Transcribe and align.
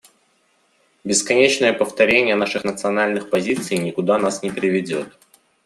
Бесконечное 1.03 1.73
повторение 1.73 2.33
наших 2.33 2.63
национальных 2.63 3.29
позиций 3.29 3.77
никуда 3.77 4.17
нас 4.17 4.41
не 4.41 4.49
приведет. 4.49 5.15